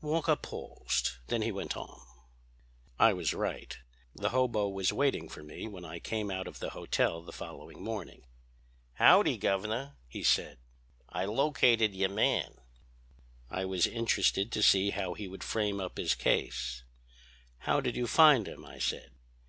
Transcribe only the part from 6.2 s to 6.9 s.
out of the